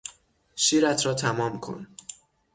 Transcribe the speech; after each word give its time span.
شیرت 0.55 1.05
را 1.05 1.13
تمام 1.13 1.59
کن! 1.59 1.87